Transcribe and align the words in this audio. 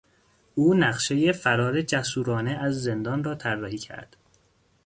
او 0.55 0.73
نقشهی 0.73 1.33
فرار 1.33 1.81
جسورانه 1.81 2.51
از 2.51 2.83
زندان 2.83 3.23
را 3.23 3.35
طراحی 3.35 3.77
کرد. 3.77 4.17